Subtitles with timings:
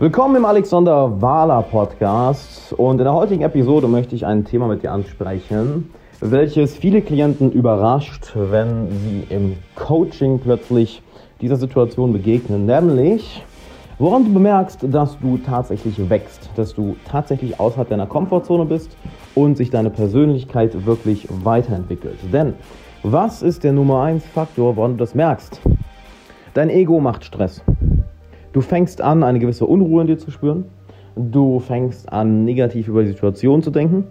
[0.00, 4.82] Willkommen im Alexander Wahler Podcast und in der heutigen Episode möchte ich ein Thema mit
[4.82, 5.88] dir ansprechen,
[6.20, 11.00] welches viele Klienten überrascht, wenn sie im Coaching plötzlich
[11.40, 13.44] dieser Situation begegnen, nämlich
[14.00, 18.96] woran du bemerkst, dass du tatsächlich wächst, dass du tatsächlich außerhalb deiner Komfortzone bist
[19.36, 22.18] und sich deine Persönlichkeit wirklich weiterentwickelt.
[22.32, 22.54] Denn
[23.04, 25.60] was ist der Nummer 1 Faktor, woran du das merkst?
[26.52, 27.62] Dein Ego macht Stress.
[28.54, 30.66] Du fängst an, eine gewisse Unruhe in dir zu spüren.
[31.16, 34.04] Du fängst an, negativ über die Situation zu denken.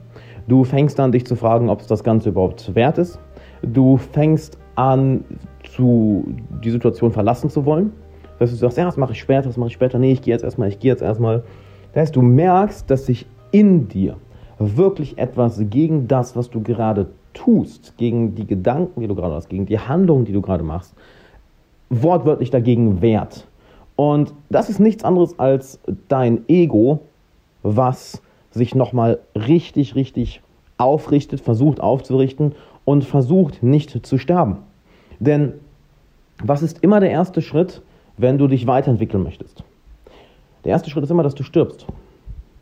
[0.49, 3.17] Du fängst an, dich zu fragen, ob es das Ganze überhaupt wert ist.
[3.61, 5.23] Du fängst an,
[5.63, 6.25] zu,
[6.61, 7.93] die Situation verlassen zu wollen.
[8.37, 9.97] Dass du sagst, ja, das mache ich später, das mache ich später.
[9.97, 11.45] Nee, ich gehe jetzt erstmal, ich gehe jetzt erstmal.
[11.93, 14.17] Das heißt, du merkst, dass sich in dir
[14.59, 19.47] wirklich etwas gegen das, was du gerade tust, gegen die Gedanken, die du gerade hast,
[19.47, 20.93] gegen die Handlungen, die du gerade machst,
[21.89, 23.47] wortwörtlich dagegen wehrt.
[23.95, 27.01] Und das ist nichts anderes als dein Ego,
[27.61, 28.21] was
[28.51, 30.41] sich nochmal richtig, richtig
[30.77, 32.53] aufrichtet, versucht aufzurichten
[32.85, 34.57] und versucht nicht zu sterben.
[35.19, 35.53] Denn
[36.43, 37.81] was ist immer der erste Schritt,
[38.17, 39.63] wenn du dich weiterentwickeln möchtest?
[40.65, 41.85] Der erste Schritt ist immer, dass du stirbst.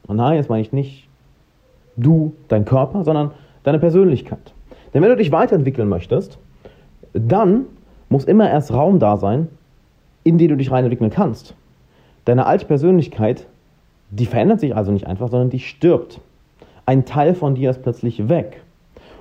[0.07, 1.07] Und nein, jetzt meine ich nicht
[1.95, 3.31] du, dein Körper, sondern
[3.63, 4.53] deine Persönlichkeit.
[4.93, 6.37] Denn wenn du dich weiterentwickeln möchtest,
[7.13, 7.65] dann
[8.09, 9.47] muss immer erst Raum da sein,
[10.23, 11.55] in den du dich reinentwickeln kannst.
[12.25, 13.47] Deine alte Persönlichkeit,
[14.11, 16.19] die verändert sich also nicht einfach, sondern die stirbt.
[16.85, 18.61] Ein Teil von dir ist plötzlich weg.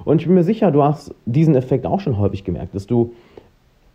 [0.05, 3.13] Und ich bin mir sicher, du hast diesen Effekt auch schon häufig gemerkt, dass du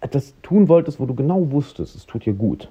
[0.02, 2.70] etwas tun wolltest, wo du genau wusstest, es tut dir gut.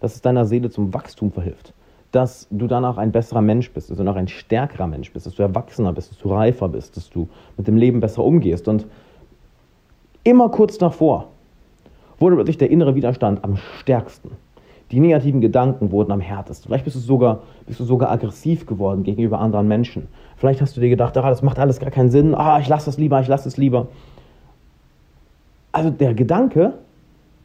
[0.00, 1.74] Dass es deiner Seele zum Wachstum verhilft.
[2.10, 5.34] Dass du danach ein besserer Mensch bist, dass du danach ein stärkerer Mensch bist, dass
[5.34, 8.68] du erwachsener bist, dass du reifer bist, dass du mit dem Leben besser umgehst.
[8.68, 8.86] Und
[10.24, 11.28] immer kurz davor
[12.22, 14.30] wurde plötzlich der innere Widerstand am stärksten.
[14.90, 16.68] Die negativen Gedanken wurden am härtesten.
[16.68, 20.08] Vielleicht bist du sogar, bist du sogar aggressiv geworden gegenüber anderen Menschen.
[20.36, 22.86] Vielleicht hast du dir gedacht, ah, das macht alles gar keinen Sinn, ah, ich lasse
[22.86, 23.88] das lieber, ich lasse es lieber.
[25.72, 26.74] Also der Gedanke,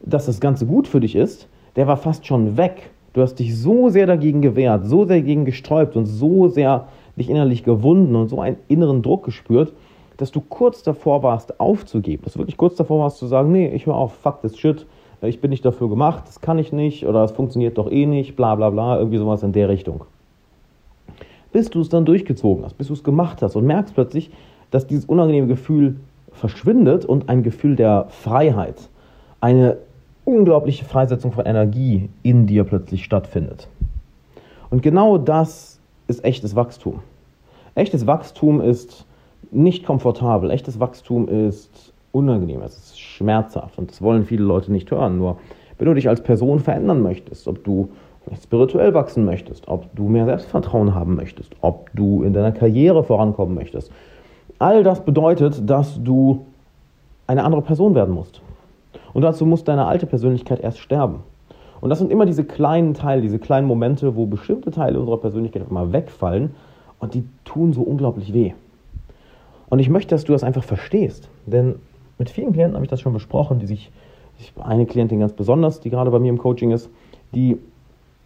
[0.02, 2.90] dass das Ganze gut für dich ist, der war fast schon weg.
[3.14, 7.30] Du hast dich so sehr dagegen gewehrt, so sehr dagegen gesträubt und so sehr dich
[7.30, 9.72] innerlich gewunden und so einen inneren Druck gespürt,
[10.18, 12.24] dass du kurz davor warst, aufzugeben.
[12.24, 14.84] Dass du wirklich kurz davor warst, zu sagen, nee, ich höre auf, fuck this shit,
[15.22, 18.36] ich bin nicht dafür gemacht, das kann ich nicht oder es funktioniert doch eh nicht,
[18.36, 20.02] bla bla bla, irgendwie sowas in der Richtung.
[21.50, 24.30] Bis du es dann durchgezogen hast, bis du es gemacht hast und merkst plötzlich,
[24.70, 25.96] dass dieses unangenehme Gefühl
[26.32, 28.88] verschwindet und ein Gefühl der Freiheit,
[29.40, 29.78] eine
[30.24, 33.68] unglaubliche Freisetzung von Energie in dir plötzlich stattfindet.
[34.68, 37.00] Und genau das ist echtes Wachstum.
[37.74, 39.06] Echtes Wachstum ist
[39.50, 40.50] nicht komfortabel.
[40.50, 45.18] Echtes Wachstum ist unangenehm, es ist schmerzhaft und das wollen viele Leute nicht hören.
[45.18, 45.38] Nur
[45.78, 47.88] wenn du dich als Person verändern möchtest, ob du
[48.42, 53.54] spirituell wachsen möchtest, ob du mehr Selbstvertrauen haben möchtest, ob du in deiner Karriere vorankommen
[53.54, 53.90] möchtest,
[54.58, 56.46] all das bedeutet, dass du
[57.26, 58.40] eine andere Person werden musst.
[59.12, 61.20] Und dazu muss deine alte Persönlichkeit erst sterben.
[61.80, 65.64] Und das sind immer diese kleinen Teile, diese kleinen Momente, wo bestimmte Teile unserer Persönlichkeit
[65.68, 66.54] immer wegfallen
[66.98, 68.52] und die tun so unglaublich weh.
[69.70, 71.28] Und ich möchte, dass du das einfach verstehst.
[71.46, 71.76] Denn
[72.18, 73.90] mit vielen Klienten habe ich das schon besprochen, die sich,
[74.60, 76.88] eine Klientin ganz besonders, die gerade bei mir im Coaching ist,
[77.34, 77.58] die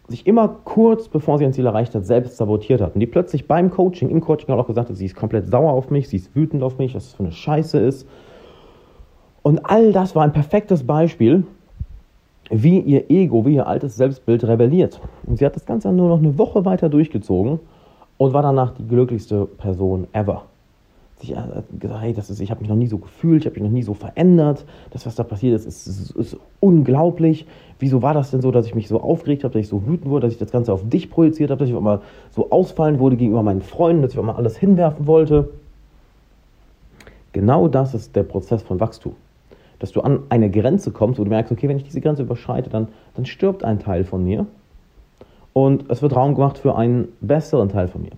[0.07, 2.93] sich immer kurz bevor sie ein Ziel erreicht hat, selbst sabotiert hat.
[2.93, 5.89] Und die plötzlich beim Coaching, im Coaching auch gesagt hat, sie ist komplett sauer auf
[5.89, 8.07] mich, sie ist wütend auf mich, was das für eine Scheiße ist.
[9.41, 11.45] Und all das war ein perfektes Beispiel,
[12.49, 15.01] wie ihr Ego, wie ihr altes Selbstbild rebelliert.
[15.25, 17.59] Und sie hat das Ganze nur noch eine Woche weiter durchgezogen
[18.17, 20.43] und war danach die glücklichste Person ever
[21.23, 21.35] sich
[21.79, 23.73] gesagt, hey, das ist, ich habe mich noch nie so gefühlt, ich habe mich noch
[23.73, 24.65] nie so verändert.
[24.91, 27.45] Das, was da passiert ist, ist, ist, ist, unglaublich.
[27.79, 30.09] Wieso war das denn so, dass ich mich so aufgeregt habe, dass ich so wütend
[30.09, 32.01] wurde, dass ich das Ganze auf dich projiziert habe, dass ich mal
[32.31, 35.49] so ausfallen wurde gegenüber meinen Freunden, dass ich mal alles hinwerfen wollte?
[37.33, 39.15] Genau das ist der Prozess von Wachstum.
[39.79, 42.69] Dass du an eine Grenze kommst, wo du merkst, okay, wenn ich diese Grenze überschreite,
[42.69, 44.45] dann, dann stirbt ein Teil von mir.
[45.51, 48.11] Und es wird Raum gemacht für einen besseren Teil von mir.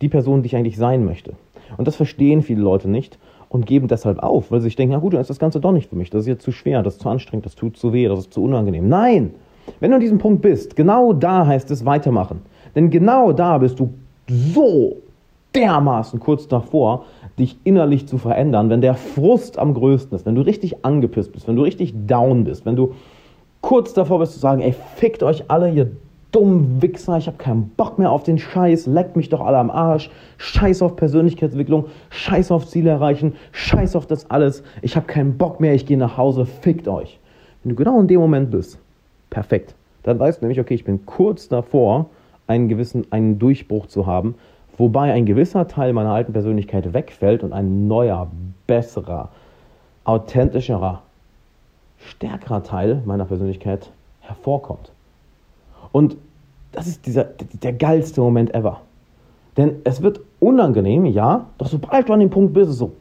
[0.00, 1.34] Die Person, die ich eigentlich sein möchte.
[1.76, 3.18] Und das verstehen viele Leute nicht
[3.48, 5.72] und geben deshalb auf, weil sie sich denken, na gut, dann ist das Ganze doch
[5.72, 6.10] nicht für mich.
[6.10, 8.34] Das ist jetzt zu schwer, das ist zu anstrengend, das tut zu weh, das ist
[8.34, 8.88] zu unangenehm.
[8.88, 9.34] Nein!
[9.80, 12.42] Wenn du an diesem Punkt bist, genau da heißt es weitermachen.
[12.74, 13.94] Denn genau da bist du
[14.26, 14.96] so
[15.54, 17.04] dermaßen kurz davor,
[17.38, 21.48] dich innerlich zu verändern, wenn der Frust am größten ist, wenn du richtig angepisst bist,
[21.48, 22.94] wenn du richtig down bist, wenn du
[23.60, 25.90] kurz davor bist zu sagen, ey, fickt euch alle, ihr
[26.34, 29.70] dummen Wichser, ich habe keinen Bock mehr auf den Scheiß, leckt mich doch alle am
[29.70, 35.38] Arsch, scheiß auf Persönlichkeitsentwicklung, scheiß auf Ziele erreichen, scheiß auf das alles, ich habe keinen
[35.38, 37.20] Bock mehr, ich gehe nach Hause, fickt euch.
[37.62, 38.78] Wenn du genau in dem Moment bist,
[39.30, 39.74] perfekt.
[40.02, 42.06] Dann weißt du nämlich, okay, ich bin kurz davor,
[42.48, 44.34] einen gewissen einen Durchbruch zu haben,
[44.76, 48.28] wobei ein gewisser Teil meiner alten Persönlichkeit wegfällt und ein neuer,
[48.66, 49.30] besserer,
[50.02, 51.02] authentischerer,
[51.98, 53.90] stärkerer Teil meiner Persönlichkeit
[54.20, 54.90] hervorkommt.
[55.92, 56.16] Und
[56.74, 58.80] das ist dieser, der geilste Moment ever.
[59.56, 62.92] Denn es wird unangenehm, ja, doch sobald du an dem Punkt bist, ist so,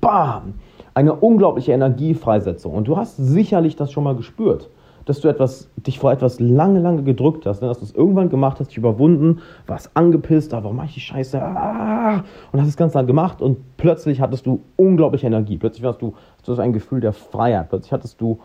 [0.00, 0.54] bam,
[0.94, 2.74] eine unglaubliche Energiefreisetzung.
[2.74, 4.70] Und du hast sicherlich das schon mal gespürt,
[5.04, 7.68] dass du etwas, dich vor etwas lange, lange gedrückt hast, ne?
[7.68, 11.40] dass du es irgendwann gemacht hast, dich überwunden, warst angepisst, warum mache ich die Scheiße?
[11.40, 15.56] Ah, und hast es ganz lang gemacht und plötzlich hattest du unglaubliche Energie.
[15.56, 17.68] Plötzlich warst du, hast du ein Gefühl der Freiheit.
[17.68, 18.38] Plötzlich hattest du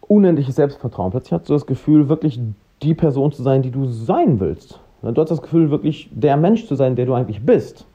[0.00, 1.10] unendliches Selbstvertrauen.
[1.10, 2.40] Plötzlich hattest du das Gefühl, wirklich
[2.82, 4.80] die Person zu sein, die du sein willst.
[5.02, 7.86] Du hast das Gefühl, wirklich der Mensch zu sein, der du eigentlich bist.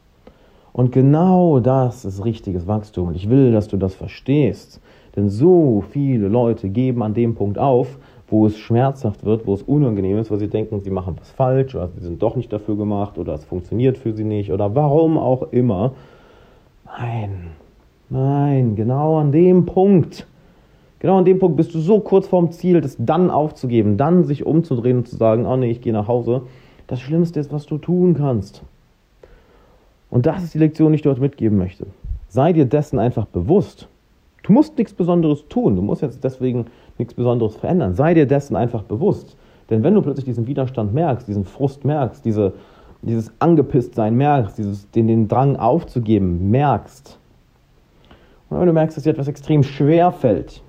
[0.71, 3.09] Und genau das ist richtiges Wachstum.
[3.09, 4.81] Und ich will, dass du das verstehst.
[5.15, 9.62] Denn so viele Leute geben an dem Punkt auf, wo es schmerzhaft wird, wo es
[9.62, 12.75] unangenehm ist, weil sie denken, sie machen was falsch oder sie sind doch nicht dafür
[12.75, 15.91] gemacht oder es funktioniert für sie nicht oder warum auch immer.
[16.86, 17.51] Nein,
[18.09, 20.25] nein, genau an dem Punkt.
[21.03, 24.45] Genau an dem Punkt bist du so kurz vorm Ziel, das dann aufzugeben, dann sich
[24.45, 26.44] umzudrehen und zu sagen, oh nee, ich gehe nach Hause.
[26.88, 28.63] Das Schlimmste ist, was du tun kannst.
[30.09, 31.88] Und das ist die Lektion, die ich dort mitgeben möchte.
[32.29, 33.89] Sei dir dessen einfach bewusst.
[34.44, 35.75] Du musst nichts Besonderes tun.
[35.75, 36.67] Du musst jetzt deswegen
[36.97, 37.95] nichts Besonderes verändern.
[37.95, 39.35] Sei dir dessen einfach bewusst.
[39.69, 42.53] Denn wenn du plötzlich diesen Widerstand merkst, diesen Frust merkst, diese,
[43.01, 47.19] dieses Angepisstsein merkst, dieses, den, den Drang aufzugeben merkst,
[48.50, 50.61] und wenn du merkst, dass dir etwas extrem schwer fällt,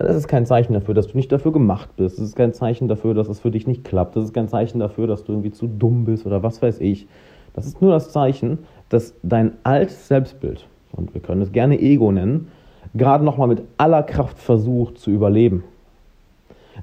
[0.00, 2.18] dann ist es kein Zeichen dafür, dass du nicht dafür gemacht bist.
[2.18, 4.16] Es ist kein Zeichen dafür, dass es für dich nicht klappt.
[4.16, 7.06] Das ist kein Zeichen dafür, dass du irgendwie zu dumm bist oder was weiß ich.
[7.52, 12.12] Das ist nur das Zeichen, dass dein altes Selbstbild, und wir können es gerne Ego
[12.12, 12.48] nennen,
[12.94, 15.64] gerade nochmal mit aller Kraft versucht zu überleben.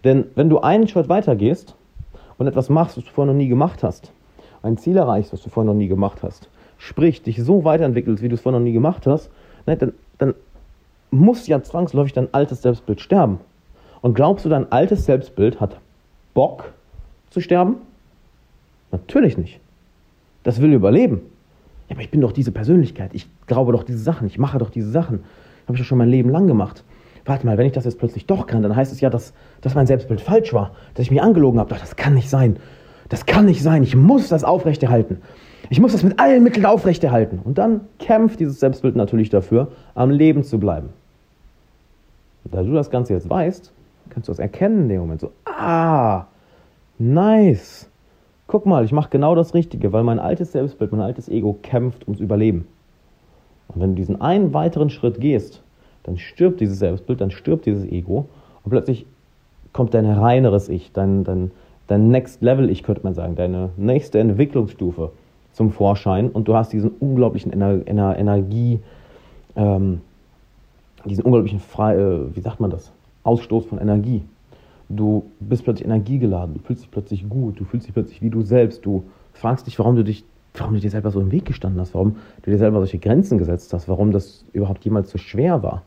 [0.04, 1.76] Denn wenn du einen Schritt weiter gehst
[2.38, 4.12] und etwas machst, was du vorher noch nie gemacht hast,
[4.62, 8.30] ein Ziel erreichst, was du vorher noch nie gemacht hast, sprich, dich so weiterentwickelst, wie
[8.30, 9.32] du es vorher noch nie gemacht hast,
[9.66, 10.36] dann, dann
[11.12, 13.40] muss ja zwangsläufig dein altes Selbstbild sterben.
[14.02, 15.80] Und glaubst du, dein altes Selbstbild hat
[16.34, 16.74] Bock
[17.30, 17.78] zu sterben?
[18.92, 19.60] Natürlich nicht.
[20.44, 21.22] Das will überleben.
[21.90, 23.12] Ja, aber ich bin doch diese Persönlichkeit.
[23.14, 24.28] Ich glaube doch diese Sachen.
[24.28, 25.24] Ich mache doch diese Sachen.
[25.66, 26.84] Habe ich doch schon mein Leben lang gemacht.
[27.26, 29.76] Warte mal, wenn ich das jetzt plötzlich doch kann, dann heißt es ja, dass, dass
[29.76, 31.70] mein Selbstbild falsch war, dass ich mich angelogen habe.
[31.70, 32.58] Doch, das kann nicht sein.
[33.10, 33.84] Das kann nicht sein.
[33.84, 35.22] Ich muss das aufrechterhalten.
[35.70, 37.40] Ich muss das mit allen Mitteln aufrechterhalten.
[37.44, 40.90] Und dann kämpft dieses Selbstbild natürlich dafür, am Leben zu bleiben.
[42.46, 43.72] Und da du das Ganze jetzt weißt,
[44.10, 45.22] kannst du das erkennen in dem Moment.
[45.22, 46.26] So, ah,
[46.98, 47.90] nice
[48.48, 52.08] guck mal, ich mache genau das Richtige, weil mein altes Selbstbild, mein altes Ego kämpft
[52.08, 52.66] ums Überleben.
[53.68, 55.62] Und wenn du diesen einen weiteren Schritt gehst,
[56.04, 58.28] dann stirbt dieses Selbstbild, dann stirbt dieses Ego
[58.64, 59.06] und plötzlich
[59.74, 61.52] kommt dein reineres Ich, dein, dein,
[61.88, 65.12] dein Next Level Ich, könnte man sagen, deine nächste Entwicklungsstufe
[65.58, 68.80] zum Vorschein und du hast diesen unglaublichen Ener Ener Energie,
[69.56, 70.02] ähm,
[71.04, 72.92] diesen unglaublichen, Frei äh, wie sagt man das,
[73.24, 74.22] Ausstoß von Energie.
[74.88, 78.44] Du bist plötzlich energiegeladen, du fühlst dich plötzlich gut, du fühlst dich plötzlich wie du
[78.44, 80.24] selbst, du fragst dich, warum du dich,
[80.54, 83.40] warum du dir selber so im Weg gestanden hast, warum du dir selber solche Grenzen
[83.40, 85.82] gesetzt hast, warum das überhaupt jemals so schwer war.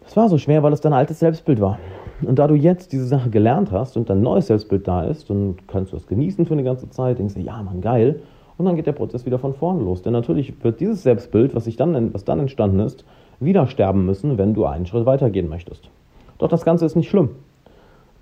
[0.00, 1.78] Das war so schwer, weil es dein altes Selbstbild war.
[2.22, 5.56] Und da du jetzt diese Sache gelernt hast und dein neues Selbstbild da ist, dann
[5.66, 8.20] kannst du es genießen für eine ganze Zeit, denkst du, ja, Mann, geil.
[8.56, 10.02] Und dann geht der Prozess wieder von vorne los.
[10.02, 13.04] Denn natürlich wird dieses Selbstbild, was, sich dann, was dann entstanden ist,
[13.38, 15.90] wieder sterben müssen, wenn du einen Schritt weitergehen möchtest.
[16.38, 17.30] Doch das Ganze ist nicht schlimm.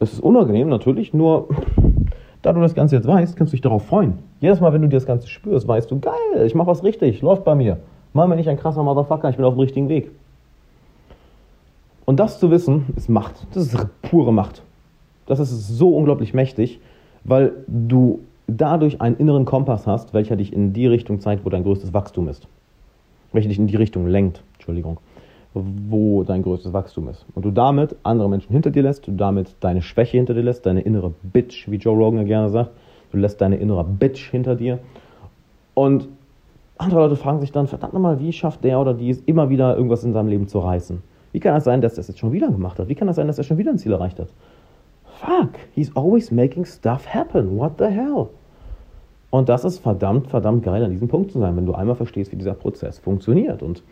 [0.00, 1.48] Es ist unangenehm natürlich, nur
[2.42, 4.18] da du das Ganze jetzt weißt, kannst du dich darauf freuen.
[4.40, 7.22] Jedes Mal, wenn du dir das Ganze spürst, weißt du, geil, ich mache was richtig,
[7.22, 7.78] läuft bei mir.
[8.12, 10.10] Mal mir nicht ein krasser Motherfucker, ich bin auf dem richtigen Weg.
[12.04, 13.46] Und das zu wissen, ist Macht.
[13.54, 14.62] Das ist pure Macht.
[15.26, 16.80] Das ist so unglaublich mächtig,
[17.24, 21.62] weil du dadurch einen inneren Kompass hast, welcher dich in die Richtung zeigt, wo dein
[21.62, 22.46] größtes Wachstum ist.
[23.32, 24.42] Welcher dich in die Richtung lenkt.
[24.54, 24.98] Entschuldigung
[25.54, 27.24] wo dein größtes Wachstum ist.
[27.34, 30.66] Und du damit andere Menschen hinter dir lässt, du damit deine Schwäche hinter dir lässt,
[30.66, 32.70] deine innere Bitch, wie Joe Rogan gerne sagt.
[33.12, 34.80] Du lässt deine innere Bitch hinter dir.
[35.74, 36.08] Und
[36.76, 39.76] andere Leute fragen sich dann, verdammt nochmal, wie schafft der oder die es immer wieder
[39.76, 41.02] irgendwas in seinem Leben zu reißen?
[41.34, 42.86] Wie kann das sein, dass er das jetzt schon wieder gemacht hat?
[42.86, 44.28] Wie kann das sein, dass er schon wieder ein Ziel erreicht hat?
[45.18, 47.58] Fuck, he's always making stuff happen.
[47.58, 48.28] What the hell?
[49.30, 52.30] Und das ist verdammt, verdammt geil, an diesem Punkt zu sein, wenn du einmal verstehst,
[52.30, 53.64] wie dieser Prozess funktioniert.
[53.64, 53.82] Und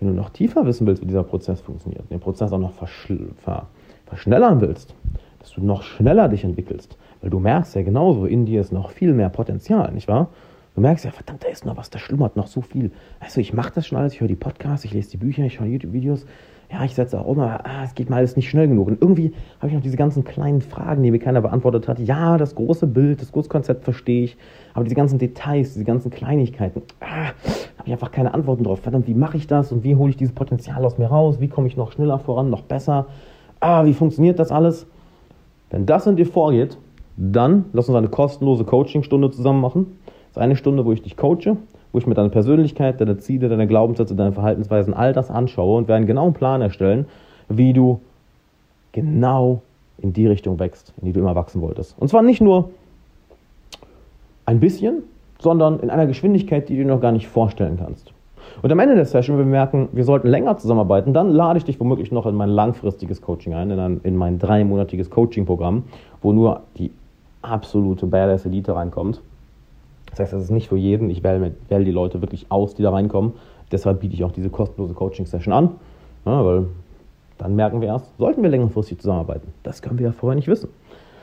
[0.00, 3.68] wenn du noch tiefer wissen willst, wie dieser Prozess funktioniert, den Prozess auch noch ver
[4.06, 4.92] verschnellern willst,
[5.38, 8.90] dass du noch schneller dich entwickelst, weil du merkst ja genauso, in dir ist noch
[8.90, 10.30] viel mehr Potenzial, nicht wahr?
[10.74, 12.88] Du merkst ja, verdammt, da ist noch was, da schlummert noch so viel.
[12.88, 15.54] Du, ich mache das schon alles, ich höre die Podcasts, ich lese die Bücher, ich
[15.54, 16.26] schaue YouTube-Videos,
[16.72, 18.86] ja, ich setze auch immer, ah, es geht mal alles nicht schnell genug.
[18.86, 21.98] Und irgendwie habe ich noch diese ganzen kleinen Fragen, die mir keiner beantwortet hat.
[21.98, 24.36] Ja, das große Bild, das große Konzept verstehe ich,
[24.72, 27.32] aber diese ganzen Details, diese ganzen Kleinigkeiten, ah,
[27.76, 28.80] habe ich einfach keine Antworten drauf.
[28.80, 31.40] Verdammt, wie mache ich das und wie hole ich dieses Potenzial aus mir raus?
[31.40, 33.06] Wie komme ich noch schneller voran, noch besser?
[33.58, 34.86] Ah, wie funktioniert das alles?
[35.70, 36.78] Wenn das in dir vorgeht,
[37.16, 39.98] dann lass uns eine kostenlose Coachingstunde zusammen machen.
[40.06, 41.56] Das ist eine Stunde, wo ich dich coache,
[41.92, 45.88] wo ich mir deine Persönlichkeit, deine Ziele, deine Glaubenssätze, deine Verhaltensweisen, all das anschaue und
[45.88, 47.06] werde einen genauen Plan erstellen,
[47.48, 48.00] wie du
[48.92, 49.62] genau
[49.98, 51.96] in die Richtung wächst, in die du immer wachsen wolltest.
[51.98, 52.70] Und zwar nicht nur
[54.46, 55.02] ein bisschen,
[55.38, 58.12] sondern in einer Geschwindigkeit, die du dir noch gar nicht vorstellen kannst.
[58.62, 61.64] Und am Ende der Session, wenn wir merken, wir sollten länger zusammenarbeiten, dann lade ich
[61.64, 65.84] dich womöglich noch in mein langfristiges Coaching ein, in, ein, in mein dreimonatiges Coaching-Programm,
[66.20, 66.90] wo nur die
[67.42, 69.22] absolute Badass Elite reinkommt.
[70.10, 71.10] Das heißt, das ist nicht für jeden.
[71.10, 73.34] Ich wähle, wähle die Leute wirklich aus, die da reinkommen.
[73.72, 75.70] Deshalb biete ich auch diese kostenlose Coaching-Session an,
[76.26, 76.66] ja, weil
[77.38, 79.52] dann merken wir erst, sollten wir längerfristig zusammenarbeiten.
[79.62, 80.68] Das können wir ja vorher nicht wissen.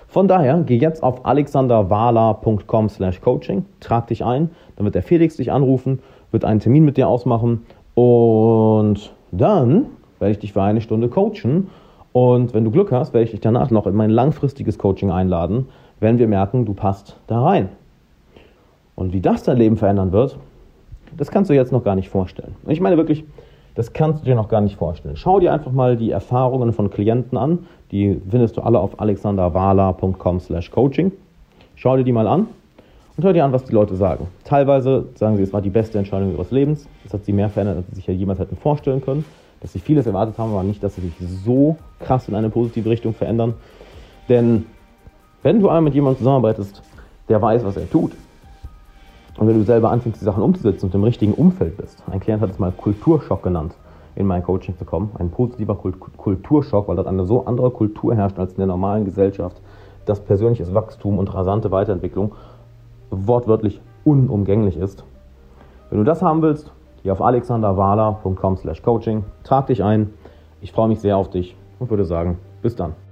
[0.08, 5.36] Von daher, geh jetzt auf alexanderwala.com slash coaching, trag dich ein, dann wird der Felix
[5.36, 6.00] dich anrufen,
[6.32, 9.88] wird einen Termin mit dir ausmachen und dann
[10.20, 11.70] werde ich dich für eine Stunde coachen
[12.14, 15.68] und wenn du Glück hast, werde ich dich danach noch in mein langfristiges Coaching einladen,
[16.00, 17.70] wenn wir merken, du passt da rein.
[18.98, 20.38] Und wie das dein Leben verändern wird,
[21.16, 22.56] das kannst du jetzt noch gar nicht vorstellen.
[22.66, 23.24] Und ich meine wirklich,
[23.76, 25.16] das kannst du dir noch gar nicht vorstellen.
[25.16, 27.60] Schau dir einfach mal die Erfahrungen von Klienten an.
[27.92, 31.12] Die findest du alle auf alexanderwala.com slash coaching.
[31.76, 32.48] Schau dir die mal an
[33.16, 34.26] und hör dir an, was die Leute sagen.
[34.44, 36.90] Teilweise sagen sie, es war die beste Entscheidung ihres Lebens.
[37.06, 39.24] Es hat sie mehr verändert, als sie sich ja jemals hätten vorstellen können.
[39.62, 41.14] Dass sie vieles erwartet haben, aber nicht, dass sie sich
[41.46, 43.54] so krass in eine positive Richtung verändern.
[44.28, 44.66] Denn
[45.44, 46.82] wenn du einmal mit jemandem zusammenarbeitest,
[47.30, 48.14] der weiß, was er tut,
[49.38, 52.42] und wenn du selber anfängst, die Sachen umzusetzen und im richtigen Umfeld bist, ein Klient
[52.42, 53.76] hat es mal Kulturschock genannt,
[54.16, 58.40] in mein Coaching zu kommen, ein positiver Kulturschock, weil dort eine so andere Kultur herrscht
[58.40, 59.62] als in der normalen Gesellschaft,
[60.06, 62.34] dass persönliches Wachstum und rasante Weiterentwicklung
[63.12, 65.04] wortwörtlich unumgänglich ist.
[65.90, 66.72] Wenn du das haben willst,
[67.04, 70.14] geh auf alexanderwala.com slash coaching, trag dich ein.
[70.62, 73.07] Ich freue mich sehr auf dich und würde sagen, bis dann.